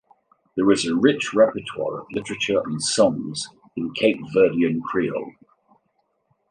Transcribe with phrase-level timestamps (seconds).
[0.55, 5.33] There is a rich repertoire of literature and songs in Cape Verdean Creole.